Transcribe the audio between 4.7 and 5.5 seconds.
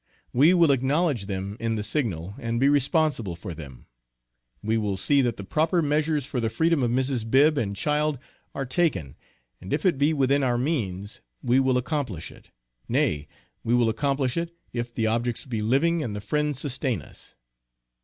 will see that the